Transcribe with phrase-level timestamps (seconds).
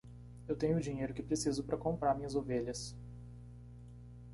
[0.47, 2.97] Eu tenho o dinheiro que preciso para comprar minhas ovelhas.